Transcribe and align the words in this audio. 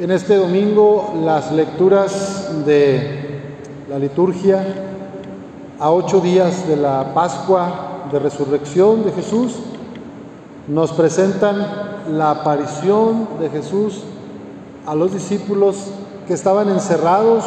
En 0.00 0.12
este 0.12 0.36
domingo 0.36 1.12
las 1.24 1.50
lecturas 1.50 2.64
de 2.64 3.40
la 3.90 3.98
liturgia 3.98 4.64
a 5.80 5.90
ocho 5.90 6.20
días 6.20 6.68
de 6.68 6.76
la 6.76 7.14
Pascua 7.14 8.04
de 8.12 8.20
Resurrección 8.20 9.04
de 9.04 9.10
Jesús 9.10 9.56
nos 10.68 10.92
presentan 10.92 11.66
la 12.12 12.30
aparición 12.30 13.26
de 13.40 13.50
Jesús 13.50 14.04
a 14.86 14.94
los 14.94 15.12
discípulos 15.12 15.88
que 16.28 16.34
estaban 16.34 16.68
encerrados 16.68 17.44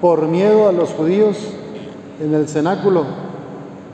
por 0.00 0.28
miedo 0.28 0.68
a 0.68 0.72
los 0.72 0.90
judíos 0.90 1.36
en 2.20 2.32
el 2.32 2.46
cenáculo. 2.46 3.06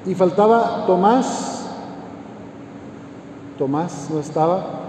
Y 0.04 0.14
faltaba 0.14 0.84
Tomás. 0.86 1.68
Tomás 3.56 4.08
no 4.12 4.20
estaba. 4.20 4.85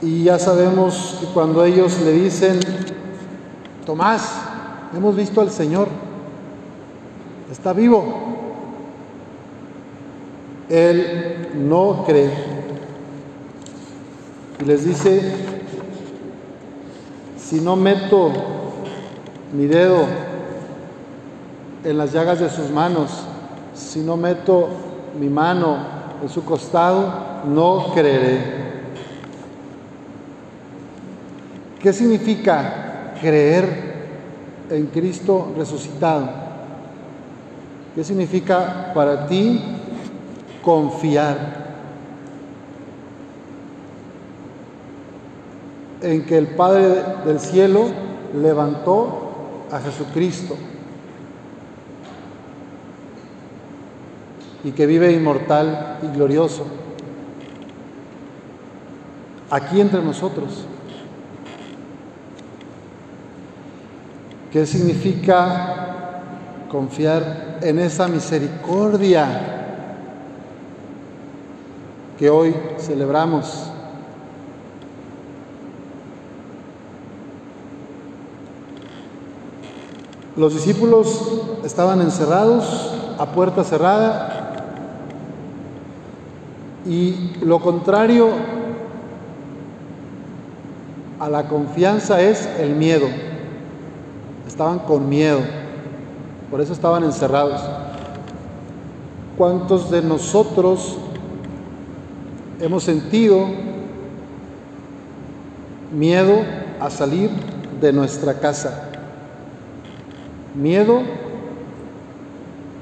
Y 0.00 0.24
ya 0.24 0.38
sabemos 0.38 1.18
que 1.20 1.26
cuando 1.26 1.64
ellos 1.64 2.00
le 2.00 2.12
dicen, 2.12 2.60
Tomás, 3.84 4.32
hemos 4.94 5.16
visto 5.16 5.40
al 5.40 5.50
Señor, 5.50 5.88
está 7.50 7.72
vivo. 7.72 8.04
Él 10.68 11.48
no 11.54 12.04
cree. 12.06 12.30
Y 14.60 14.64
les 14.66 14.84
dice, 14.84 15.32
si 17.38 17.60
no 17.60 17.74
meto 17.74 18.30
mi 19.52 19.66
dedo 19.66 20.04
en 21.82 21.98
las 21.98 22.12
llagas 22.12 22.38
de 22.38 22.50
sus 22.50 22.70
manos, 22.70 23.10
si 23.74 24.00
no 24.00 24.16
meto 24.16 24.68
mi 25.18 25.28
mano 25.28 25.78
en 26.22 26.28
su 26.28 26.44
costado, 26.44 27.10
no 27.46 27.92
creeré. 27.94 28.57
¿Qué 31.80 31.92
significa 31.92 33.14
creer 33.20 33.88
en 34.68 34.86
Cristo 34.86 35.52
resucitado? 35.56 36.28
¿Qué 37.94 38.02
significa 38.02 38.92
para 38.94 39.26
ti 39.26 39.60
confiar 40.62 41.68
en 46.02 46.26
que 46.26 46.36
el 46.36 46.48
Padre 46.48 47.02
del 47.24 47.38
cielo 47.38 47.86
levantó 48.34 49.66
a 49.70 49.78
Jesucristo 49.78 50.56
y 54.64 54.72
que 54.72 54.86
vive 54.86 55.12
inmortal 55.12 55.98
y 56.02 56.16
glorioso 56.16 56.66
aquí 59.50 59.80
entre 59.80 60.02
nosotros? 60.02 60.66
¿Qué 64.52 64.64
significa 64.64 66.22
confiar 66.70 67.58
en 67.60 67.78
esa 67.78 68.08
misericordia 68.08 69.26
que 72.18 72.30
hoy 72.30 72.54
celebramos? 72.78 73.64
Los 80.34 80.54
discípulos 80.54 81.42
estaban 81.62 82.00
encerrados 82.00 82.94
a 83.18 83.26
puerta 83.26 83.64
cerrada 83.64 84.54
y 86.86 87.34
lo 87.42 87.60
contrario 87.60 88.30
a 91.20 91.28
la 91.28 91.48
confianza 91.48 92.22
es 92.22 92.46
el 92.58 92.74
miedo 92.76 93.27
estaban 94.58 94.80
con 94.80 95.08
miedo, 95.08 95.38
por 96.50 96.60
eso 96.60 96.72
estaban 96.72 97.04
encerrados. 97.04 97.62
¿Cuántos 99.36 99.88
de 99.88 100.02
nosotros 100.02 100.96
hemos 102.58 102.82
sentido 102.82 103.46
miedo 105.92 106.40
a 106.80 106.90
salir 106.90 107.30
de 107.80 107.92
nuestra 107.92 108.40
casa? 108.40 108.88
Miedo 110.56 111.02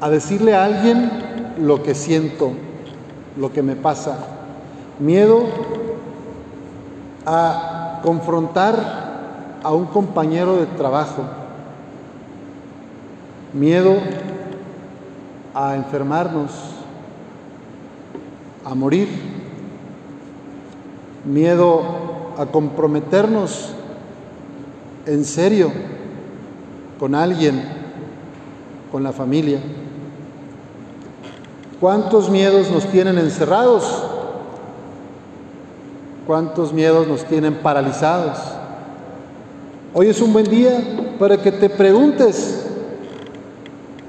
a 0.01 0.09
decirle 0.09 0.55
a 0.55 0.65
alguien 0.65 1.13
lo 1.59 1.83
que 1.83 1.95
siento, 1.95 2.53
lo 3.37 3.53
que 3.53 3.63
me 3.63 3.77
pasa. 3.77 4.17
Miedo 4.99 5.43
a 7.27 8.01
confrontar 8.03 9.59
a 9.63 9.73
un 9.73 9.85
compañero 9.85 10.57
de 10.57 10.65
trabajo 10.65 11.45
miedo 13.57 13.97
a 15.55 15.75
enfermarnos, 15.75 16.51
a 18.65 18.75
morir, 18.75 19.09
miedo 21.25 21.83
a 22.37 22.47
comprometernos 22.47 23.71
en 25.07 25.25
serio 25.25 25.73
con 26.99 27.15
alguien, 27.15 27.63
con 28.93 29.03
la 29.03 29.13
familia. 29.13 29.61
¿Cuántos 31.81 32.31
miedos 32.31 32.71
nos 32.71 32.85
tienen 32.87 33.19
encerrados? 33.19 34.05
¿Cuántos 36.27 36.73
miedos 36.73 37.07
nos 37.07 37.25
tienen 37.25 37.55
paralizados? 37.55 38.39
Hoy 39.95 40.09
es 40.09 40.21
un 40.21 40.33
buen 40.33 40.47
día 40.47 40.79
para 41.19 41.39
que 41.39 41.53
te 41.53 41.71
preguntes, 41.71 42.66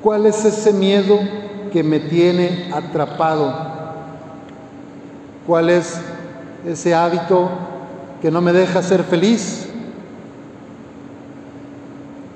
¿Cuál 0.08 0.26
es 0.26 0.46
ese 0.46 0.72
miedo 0.72 1.20
que 1.74 1.84
me 1.84 2.00
tiene 2.00 2.72
atrapado? 2.74 3.54
¿Cuál 5.46 5.70
es 5.70 6.00
ese 6.66 6.96
hábito 6.96 7.50
que 8.22 8.32
no 8.32 8.40
me 8.40 8.54
deja 8.54 8.82
ser 8.82 9.04
feliz? 9.04 9.68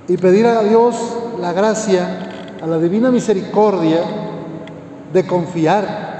Y 0.09 0.17
pedir 0.17 0.47
a 0.47 0.61
Dios 0.63 0.97
la 1.39 1.53
gracia, 1.53 2.57
a 2.61 2.67
la 2.67 2.77
divina 2.77 3.09
misericordia, 3.09 4.01
de 5.13 5.25
confiar, 5.25 6.17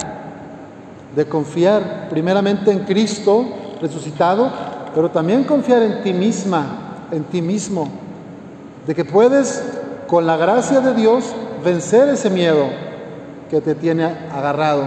de 1.14 1.26
confiar 1.26 2.08
primeramente 2.10 2.72
en 2.72 2.86
Cristo 2.86 3.46
resucitado, 3.82 4.50
pero 4.96 5.12
también 5.12 5.44
confiar 5.44 5.84
en 5.84 6.02
ti 6.02 6.14
misma, 6.14 7.08
en 7.12 7.26
ti 7.26 7.42
mismo, 7.42 7.90
de 8.88 8.96
que 8.96 9.04
puedes 9.04 9.62
con 10.12 10.28
la 10.28 10.36
gracia 10.36 10.82
de 10.82 10.94
Dios, 10.94 11.34
vencer 11.64 12.10
ese 12.10 12.30
miedo 12.30 12.68
que 13.50 13.62
te 13.62 13.76
tiene 13.76 14.06
agarrado 14.32 14.86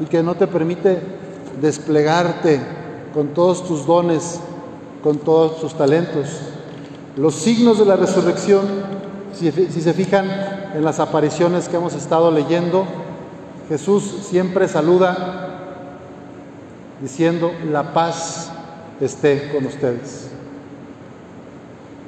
y 0.00 0.06
que 0.06 0.22
no 0.22 0.34
te 0.34 0.46
permite 0.46 0.98
desplegarte 1.60 2.60
con 3.12 3.28
todos 3.28 3.66
tus 3.66 3.86
dones, 3.86 4.40
con 5.02 5.18
todos 5.18 5.60
tus 5.60 5.74
talentos. 5.74 6.28
Los 7.16 7.34
signos 7.34 7.78
de 7.78 7.84
la 7.84 7.96
resurrección, 7.96 8.64
si, 9.32 9.50
se 9.50 9.92
fijan 9.92 10.26
en 10.74 10.84
las 10.84 11.00
apariciones 11.00 11.68
que 11.68 11.76
hemos 11.76 11.94
estado 11.94 12.30
leyendo, 12.30 12.84
Jesús 13.68 14.26
siempre 14.28 14.68
saluda 14.68 15.48
diciendo, 17.00 17.52
la 17.70 17.92
paz 17.92 18.50
esté 19.00 19.50
con 19.52 19.66
ustedes. 19.66 20.28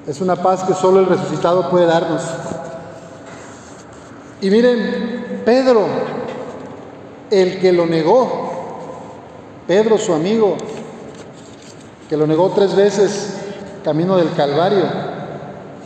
Es 0.06 0.20
una 0.20 0.36
paz 0.36 0.64
que 0.64 0.74
solo 0.74 1.00
el 1.00 1.06
resucitado 1.06 1.70
puede 1.70 1.86
darnos. 1.86 2.22
Y 4.42 4.50
miren, 4.50 5.42
Pedro, 5.44 5.86
el 7.30 7.60
que 7.60 7.72
lo 7.72 7.86
negó, 7.86 8.50
Pedro 9.66 9.98
su 9.98 10.14
amigo, 10.14 10.56
que 12.08 12.16
lo 12.16 12.26
negó 12.26 12.50
tres 12.50 12.74
veces 12.74 13.34
camino 13.84 14.16
del 14.16 14.32
Calvario. 14.32 14.84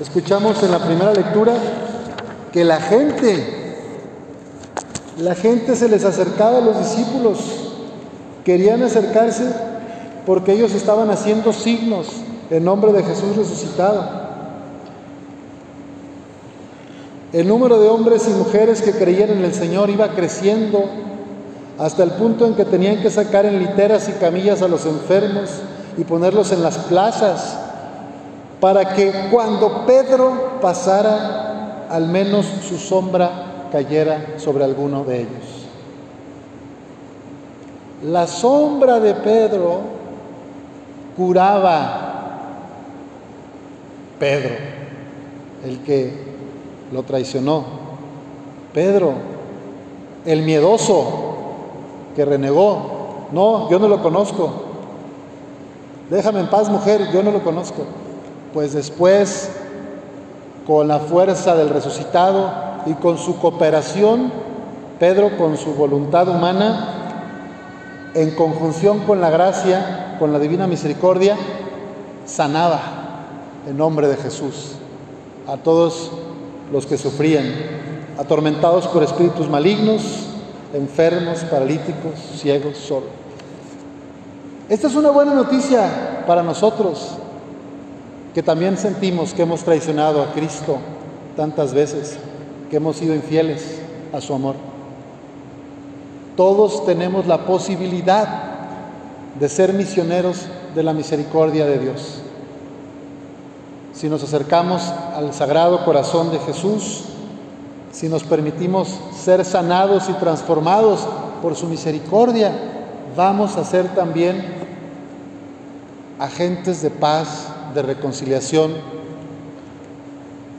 Escuchamos 0.00 0.62
en 0.62 0.70
la 0.70 0.78
primera 0.78 1.12
lectura 1.12 1.54
que 2.52 2.64
la 2.64 2.80
gente, 2.80 3.76
la 5.18 5.34
gente 5.34 5.74
se 5.74 5.88
les 5.88 6.04
acercaba 6.04 6.58
a 6.58 6.60
los 6.60 6.78
discípulos, 6.78 7.38
querían 8.44 8.82
acercarse 8.82 9.52
porque 10.26 10.52
ellos 10.52 10.72
estaban 10.74 11.10
haciendo 11.10 11.52
signos 11.52 12.06
en 12.50 12.64
nombre 12.64 12.92
de 12.92 13.02
Jesús 13.02 13.36
resucitado. 13.36 14.24
El 17.34 17.48
número 17.48 17.80
de 17.80 17.88
hombres 17.88 18.28
y 18.28 18.30
mujeres 18.30 18.80
que 18.80 18.92
creían 18.92 19.30
en 19.30 19.44
el 19.44 19.52
Señor 19.52 19.90
iba 19.90 20.06
creciendo 20.10 20.84
hasta 21.80 22.04
el 22.04 22.12
punto 22.12 22.46
en 22.46 22.54
que 22.54 22.64
tenían 22.64 23.02
que 23.02 23.10
sacar 23.10 23.44
en 23.44 23.58
literas 23.58 24.08
y 24.08 24.12
camillas 24.12 24.62
a 24.62 24.68
los 24.68 24.86
enfermos 24.86 25.50
y 25.96 26.04
ponerlos 26.04 26.52
en 26.52 26.62
las 26.62 26.78
plazas 26.78 27.58
para 28.60 28.94
que 28.94 29.12
cuando 29.32 29.84
Pedro 29.84 30.60
pasara, 30.62 31.88
al 31.90 32.06
menos 32.06 32.46
su 32.46 32.78
sombra 32.78 33.68
cayera 33.72 34.34
sobre 34.36 34.62
alguno 34.62 35.02
de 35.02 35.22
ellos. 35.22 35.66
La 38.04 38.28
sombra 38.28 39.00
de 39.00 39.12
Pedro 39.12 39.80
curaba. 41.16 42.12
Pedro, 44.20 44.54
el 45.64 45.80
que 45.80 46.33
lo 46.92 47.02
traicionó. 47.02 47.64
Pedro, 48.72 49.14
el 50.24 50.42
miedoso 50.42 51.04
que 52.14 52.24
renegó. 52.24 53.26
No, 53.32 53.70
yo 53.70 53.78
no 53.78 53.88
lo 53.88 54.02
conozco. 54.02 54.50
Déjame 56.10 56.40
en 56.40 56.48
paz, 56.48 56.68
mujer, 56.68 57.10
yo 57.12 57.22
no 57.22 57.30
lo 57.30 57.42
conozco. 57.42 57.84
Pues 58.52 58.72
después, 58.72 59.50
con 60.66 60.88
la 60.88 60.98
fuerza 60.98 61.56
del 61.56 61.70
resucitado 61.70 62.52
y 62.86 62.94
con 62.94 63.18
su 63.18 63.38
cooperación, 63.38 64.32
Pedro 64.98 65.36
con 65.36 65.56
su 65.56 65.74
voluntad 65.74 66.28
humana, 66.28 66.88
en 68.14 68.30
conjunción 68.36 69.00
con 69.00 69.20
la 69.20 69.30
gracia, 69.30 70.16
con 70.18 70.32
la 70.32 70.38
divina 70.38 70.66
misericordia, 70.66 71.36
sanaba 72.26 72.80
en 73.66 73.76
nombre 73.76 74.08
de 74.08 74.16
Jesús 74.16 74.76
a 75.46 75.56
todos 75.56 76.10
los 76.72 76.86
que 76.86 76.98
sufrían, 76.98 77.46
atormentados 78.18 78.86
por 78.88 79.02
espíritus 79.02 79.48
malignos, 79.48 80.02
enfermos, 80.72 81.40
paralíticos, 81.44 82.14
ciegos, 82.36 82.76
solos. 82.78 83.10
Esta 84.68 84.86
es 84.86 84.94
una 84.94 85.10
buena 85.10 85.34
noticia 85.34 86.24
para 86.26 86.42
nosotros, 86.42 87.10
que 88.34 88.42
también 88.42 88.78
sentimos 88.78 89.34
que 89.34 89.42
hemos 89.42 89.62
traicionado 89.62 90.22
a 90.22 90.32
Cristo 90.32 90.78
tantas 91.36 91.74
veces, 91.74 92.16
que 92.70 92.76
hemos 92.76 92.96
sido 92.96 93.14
infieles 93.14 93.80
a 94.12 94.20
su 94.20 94.34
amor. 94.34 94.56
Todos 96.36 96.84
tenemos 96.86 97.26
la 97.26 97.46
posibilidad 97.46 98.26
de 99.38 99.48
ser 99.48 99.72
misioneros 99.72 100.46
de 100.74 100.82
la 100.82 100.92
misericordia 100.92 101.66
de 101.66 101.78
Dios. 101.78 102.23
Si 103.94 104.08
nos 104.08 104.24
acercamos 104.24 104.82
al 105.14 105.32
Sagrado 105.32 105.84
Corazón 105.84 106.32
de 106.32 106.40
Jesús, 106.40 107.04
si 107.92 108.08
nos 108.08 108.24
permitimos 108.24 108.88
ser 109.16 109.44
sanados 109.44 110.08
y 110.08 110.14
transformados 110.14 111.06
por 111.40 111.54
su 111.54 111.68
misericordia, 111.68 112.50
vamos 113.16 113.56
a 113.56 113.64
ser 113.64 113.94
también 113.94 114.44
agentes 116.18 116.82
de 116.82 116.90
paz, 116.90 117.46
de 117.72 117.82
reconciliación, 117.82 118.72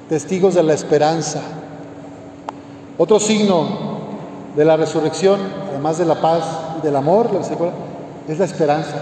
testigos 0.07 0.55
de 0.55 0.63
la 0.63 0.73
esperanza. 0.73 1.41
Otro 2.97 3.19
signo 3.19 3.67
de 4.55 4.63
la 4.63 4.77
resurrección, 4.77 5.41
además 5.71 5.97
de 5.97 6.05
la 6.05 6.21
paz 6.21 6.45
y 6.79 6.85
del 6.85 6.95
amor, 6.95 7.29
es 8.29 8.39
la 8.39 8.45
esperanza. 8.45 8.95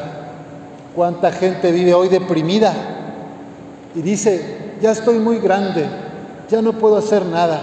¿Cuánta 0.95 1.31
gente 1.31 1.71
vive 1.71 1.94
hoy 1.94 2.07
deprimida 2.07 2.93
y 3.95 4.01
dice, 4.01 4.75
ya 4.81 4.92
estoy 4.92 5.19
muy 5.19 5.40
grande, 5.40 5.86
ya 6.50 6.62
no 6.62 6.74
puedo 6.74 6.98
hacer 6.98 7.25
nada, 7.25 7.62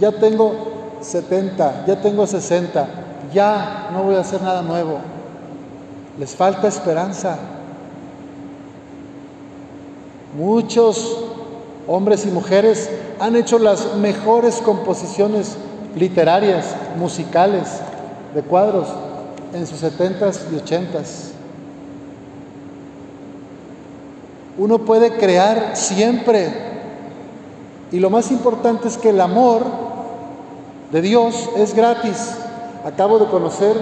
ya 0.00 0.12
tengo 0.12 0.54
70, 1.00 1.84
ya 1.86 2.00
tengo 2.00 2.26
60, 2.26 2.88
ya 3.32 3.90
no 3.92 4.04
voy 4.04 4.16
a 4.16 4.20
hacer 4.20 4.42
nada 4.42 4.62
nuevo? 4.62 4.98
Les 6.18 6.34
falta 6.34 6.68
esperanza. 6.68 7.38
Muchos 10.36 11.24
hombres 11.86 12.24
y 12.26 12.28
mujeres 12.28 12.90
han 13.20 13.36
hecho 13.36 13.58
las 13.58 13.96
mejores 13.96 14.56
composiciones 14.56 15.56
literarias, 15.94 16.74
musicales, 16.98 17.80
de 18.34 18.42
cuadros 18.42 18.88
en 19.52 19.66
sus 19.66 19.78
setentas 19.78 20.46
y 20.50 20.56
ochentas. 20.56 21.31
Uno 24.58 24.78
puede 24.80 25.16
crear 25.16 25.72
siempre. 25.74 26.52
Y 27.90 28.00
lo 28.00 28.10
más 28.10 28.30
importante 28.30 28.88
es 28.88 28.98
que 28.98 29.10
el 29.10 29.20
amor 29.20 29.62
de 30.90 31.00
Dios 31.00 31.48
es 31.56 31.74
gratis. 31.74 32.36
Acabo 32.84 33.18
de 33.18 33.26
conocer 33.26 33.76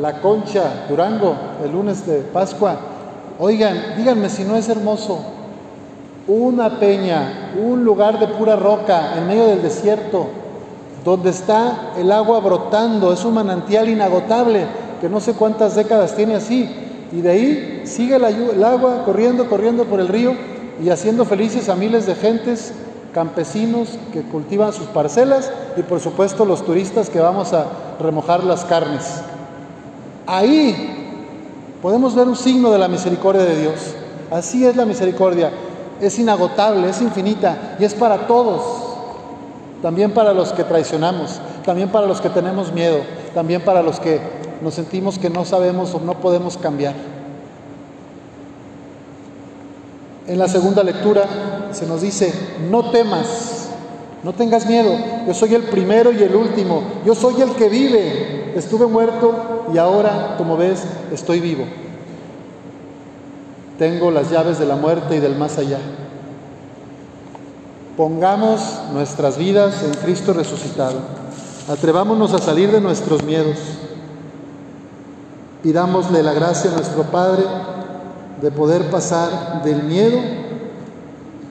la 0.00 0.20
concha 0.20 0.86
Durango 0.88 1.34
el 1.64 1.72
lunes 1.72 2.06
de 2.06 2.18
Pascua. 2.20 2.76
Oigan, 3.38 3.96
díganme 3.96 4.28
si 4.28 4.44
no 4.44 4.56
es 4.56 4.68
hermoso. 4.68 5.20
Una 6.26 6.78
peña, 6.78 7.52
un 7.60 7.84
lugar 7.84 8.18
de 8.18 8.28
pura 8.28 8.56
roca 8.56 9.16
en 9.16 9.26
medio 9.26 9.46
del 9.46 9.62
desierto, 9.62 10.26
donde 11.04 11.30
está 11.30 11.92
el 11.96 12.12
agua 12.12 12.40
brotando, 12.40 13.12
es 13.12 13.24
un 13.24 13.34
manantial 13.34 13.88
inagotable, 13.88 14.66
que 15.00 15.08
no 15.08 15.20
sé 15.20 15.32
cuántas 15.32 15.74
décadas 15.74 16.14
tiene 16.14 16.34
así, 16.34 16.87
y 17.12 17.20
de 17.20 17.30
ahí 17.30 17.82
sigue 17.84 18.16
el 18.16 18.64
agua 18.64 19.04
corriendo, 19.04 19.48
corriendo 19.48 19.84
por 19.84 20.00
el 20.00 20.08
río 20.08 20.34
y 20.82 20.90
haciendo 20.90 21.24
felices 21.24 21.68
a 21.68 21.74
miles 21.74 22.06
de 22.06 22.14
gentes, 22.14 22.72
campesinos 23.12 23.98
que 24.12 24.22
cultivan 24.22 24.72
sus 24.72 24.86
parcelas 24.86 25.50
y 25.76 25.82
por 25.82 26.00
supuesto 26.00 26.44
los 26.44 26.64
turistas 26.64 27.08
que 27.08 27.20
vamos 27.20 27.52
a 27.52 27.66
remojar 27.98 28.44
las 28.44 28.64
carnes. 28.64 29.22
Ahí 30.26 31.76
podemos 31.80 32.14
ver 32.14 32.28
un 32.28 32.36
signo 32.36 32.70
de 32.70 32.78
la 32.78 32.88
misericordia 32.88 33.42
de 33.42 33.60
Dios. 33.60 33.94
Así 34.30 34.66
es 34.66 34.76
la 34.76 34.84
misericordia. 34.84 35.50
Es 36.00 36.18
inagotable, 36.18 36.90
es 36.90 37.00
infinita 37.00 37.76
y 37.80 37.84
es 37.84 37.94
para 37.94 38.26
todos 38.26 38.88
también 39.82 40.12
para 40.12 40.34
los 40.34 40.52
que 40.52 40.64
traicionamos, 40.64 41.40
también 41.64 41.88
para 41.88 42.06
los 42.06 42.20
que 42.20 42.28
tenemos 42.28 42.72
miedo, 42.72 42.98
también 43.34 43.62
para 43.62 43.82
los 43.82 44.00
que 44.00 44.20
nos 44.62 44.74
sentimos 44.74 45.18
que 45.18 45.30
no 45.30 45.44
sabemos 45.44 45.94
o 45.94 46.00
no 46.00 46.14
podemos 46.20 46.56
cambiar. 46.56 46.94
En 50.26 50.38
la 50.38 50.48
segunda 50.48 50.82
lectura 50.82 51.70
se 51.72 51.86
nos 51.86 52.02
dice, 52.02 52.32
no 52.70 52.90
temas, 52.90 53.70
no 54.22 54.32
tengas 54.34 54.66
miedo, 54.66 54.94
yo 55.26 55.32
soy 55.32 55.54
el 55.54 55.62
primero 55.62 56.12
y 56.12 56.22
el 56.22 56.36
último, 56.36 56.82
yo 57.06 57.14
soy 57.14 57.40
el 57.40 57.52
que 57.52 57.68
vive, 57.68 58.52
estuve 58.54 58.86
muerto 58.86 59.66
y 59.72 59.78
ahora, 59.78 60.34
como 60.36 60.56
ves, 60.56 60.84
estoy 61.12 61.40
vivo. 61.40 61.64
Tengo 63.78 64.10
las 64.10 64.30
llaves 64.30 64.58
de 64.58 64.66
la 64.66 64.76
muerte 64.76 65.16
y 65.16 65.20
del 65.20 65.36
más 65.36 65.56
allá. 65.56 65.78
Pongamos 67.96 68.60
nuestras 68.92 69.38
vidas 69.38 69.82
en 69.82 69.94
Cristo 69.94 70.32
resucitado. 70.32 71.00
Atrevámonos 71.68 72.32
a 72.34 72.38
salir 72.38 72.70
de 72.70 72.80
nuestros 72.80 73.22
miedos. 73.22 73.56
Pidámosle 75.68 76.22
la 76.22 76.32
gracia 76.32 76.70
a 76.70 76.76
nuestro 76.76 77.02
Padre 77.02 77.44
de 78.40 78.50
poder 78.50 78.90
pasar 78.90 79.62
del 79.62 79.82
miedo 79.82 80.18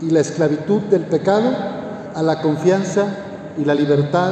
y 0.02 0.10
la 0.10 0.22
esclavitud 0.22 0.82
del 0.90 1.04
pecado 1.04 1.52
a 2.16 2.24
la 2.24 2.42
confianza 2.42 3.06
y 3.60 3.64
la 3.64 3.76
libertad 3.76 4.32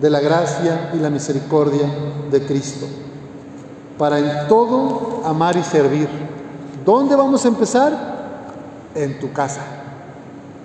de 0.00 0.10
la 0.10 0.18
gracia 0.18 0.90
y 0.94 0.96
la 0.96 1.10
misericordia 1.10 1.86
de 2.28 2.44
Cristo. 2.44 2.86
Para 3.96 4.18
en 4.18 4.48
todo 4.48 5.22
amar 5.24 5.56
y 5.56 5.62
servir. 5.62 6.08
¿Dónde 6.84 7.14
vamos 7.14 7.44
a 7.44 7.48
empezar? 7.48 7.92
En 8.96 9.20
tu 9.20 9.32
casa 9.32 9.60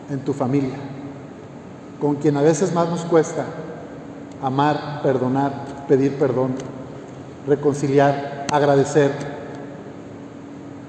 en 0.09 0.21
tu 0.21 0.33
familia, 0.33 0.73
con 2.01 2.15
quien 2.15 2.35
a 2.35 2.41
veces 2.41 2.73
más 2.73 2.89
nos 2.89 3.01
cuesta 3.01 3.45
amar, 4.41 5.01
perdonar, 5.03 5.51
pedir 5.87 6.17
perdón, 6.17 6.55
reconciliar, 7.47 8.45
agradecer. 8.51 9.11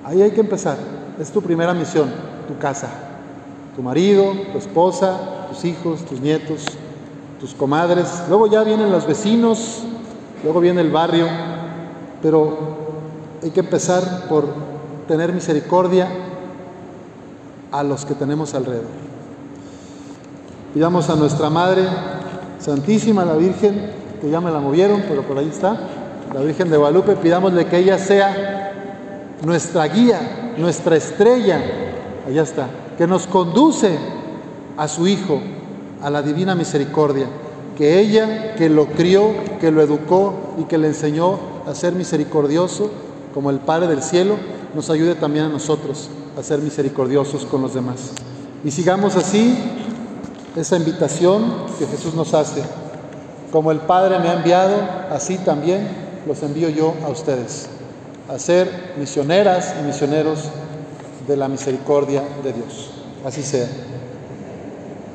Ahí 0.05 0.23
hay 0.23 0.31
que 0.31 0.41
empezar. 0.41 0.77
Es 1.19 1.31
tu 1.31 1.43
primera 1.43 1.75
misión, 1.75 2.11
tu 2.49 2.59
casa, 2.59 2.89
tu 3.77 3.83
marido, 3.83 4.33
tu 4.53 4.59
esposa, 4.59 5.47
tus 5.49 5.65
hijos, 5.65 6.05
tus 6.05 6.21
nietos, 6.21 6.65
tus 7.39 7.55
comadres. 7.55 8.25
Luego 8.29 8.47
ya 8.47 8.63
vienen 8.63 8.91
los 8.91 9.07
vecinos, 9.07 9.83
luego 10.43 10.61
viene 10.61 10.81
el 10.81 10.91
barrio, 10.91 11.27
pero 12.23 12.79
hay 13.43 13.51
que 13.51 13.61
empezar 13.61 14.29
por 14.29 14.47
tener 15.09 15.33
misericordia 15.33 16.09
a 17.73 17.83
los 17.83 18.05
que 18.05 18.15
tenemos 18.15 18.55
alrededor. 18.55 19.01
Pidamos 20.75 21.11
a 21.11 21.17
nuestra 21.17 21.51
Madre 21.51 21.83
Santísima, 22.61 23.25
la 23.25 23.35
Virgen, 23.35 23.91
que 24.21 24.31
ya 24.31 24.41
me 24.41 24.51
la 24.51 24.61
movieron, 24.61 25.03
pero 25.09 25.23
por 25.23 25.39
ahí 25.39 25.49
está, 25.49 25.79
la 26.33 26.41
Virgen 26.41 26.71
de 26.71 26.77
Guadalupe, 26.77 27.17
pidámosle 27.17 27.67
que 27.67 27.79
ella 27.79 27.99
sea 27.99 28.73
nuestra 29.45 29.87
guía, 29.89 30.55
nuestra 30.57 30.97
estrella, 30.97 31.61
allá 32.27 32.43
está, 32.43 32.69
que 32.97 33.07
nos 33.07 33.27
conduce 33.27 33.99
a 34.77 34.87
su 34.87 35.09
Hijo, 35.09 35.41
a 36.03 36.09
la 36.09 36.23
divina 36.23 36.55
misericordia, 36.55 37.27
que 37.77 37.99
ella, 37.99 38.55
que 38.55 38.69
lo 38.69 38.87
crió, 38.87 39.33
que 39.61 39.71
lo 39.71 39.83
educó 39.83 40.55
y 40.59 40.65
que 40.65 40.79
le 40.79 40.89
enseñó 40.89 41.39
a 41.67 41.75
ser 41.75 41.95
misericordioso, 41.95 42.91
como 43.35 43.51
el 43.51 43.59
Padre 43.59 43.89
del 43.89 44.03
cielo, 44.03 44.37
nos 44.75 44.89
ayude 44.91 45.17
también 45.17 45.47
a 45.47 45.49
nosotros 45.49 46.11
a 46.39 46.43
ser 46.43 46.61
misericordiosos 46.61 47.45
con 47.45 47.63
los 47.63 47.75
demás. 47.75 48.13
Y 48.65 48.71
sigamos 48.71 49.17
así 49.17 49.59
esa 50.55 50.77
invitación 50.77 51.45
que 51.79 51.87
Jesús 51.87 52.15
nos 52.15 52.35
hace. 52.35 52.63
Como 53.51 53.73
el 53.73 53.79
Padre 53.81 54.19
me 54.21 54.29
ha 54.29 54.35
enviado, 54.35 54.77
así 55.11 55.39
también 55.39 56.10
los 56.27 56.43
envío 56.43 56.69
yo 56.69 56.95
a 57.05 57.09
ustedes. 57.09 57.69
a 58.29 58.39
ser 58.39 58.95
misioneras 58.97 59.75
y 59.81 59.83
misioneros 59.83 60.51
de 61.27 61.37
la 61.37 61.49
misericordia 61.49 62.23
de 62.45 62.53
Dios. 62.53 62.91
Así 63.25 63.43
sea. 63.43 63.67